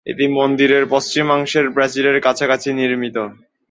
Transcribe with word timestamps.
এটি 0.07 0.25
মন্দিরের 0.37 0.83
পশ্চিমাংশের 0.89 1.65
প্রাচীরের 1.69 2.17
কাছাকাছি 2.21 2.69
নির্মিত। 2.73 3.17